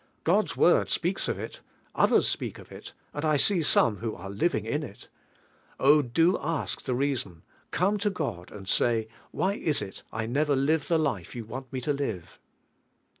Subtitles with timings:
[0.23, 1.61] God's Word speaks of it,
[1.93, 2.93] others speak of it.
[3.13, 5.09] ;ind I see some who ore living in it."
[5.79, 7.37] Oli, do ask the reason; e
[7.85, 11.65] e to fled and say: "Why ia it I never live the life You wan!
[11.71, 12.39] me to live?"